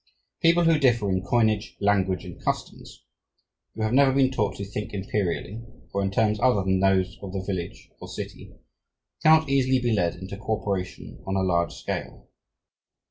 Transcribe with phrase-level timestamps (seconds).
[0.41, 3.03] People who differ in coinage, language, and customs,
[3.75, 5.61] who have never been taught to "think imperially"
[5.93, 8.51] or in terms other than those of the village or city,
[9.21, 12.27] cannot easily be led into coöperation on a large scale.